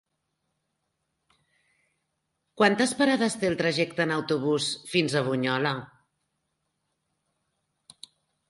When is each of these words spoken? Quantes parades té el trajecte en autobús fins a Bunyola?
Quantes 2.61 2.95
parades 3.01 3.37
té 3.43 3.51
el 3.51 3.59
trajecte 3.61 4.07
en 4.07 4.15
autobús 4.17 4.71
fins 4.95 5.19
a 5.21 5.25
Bunyola? 5.29 5.77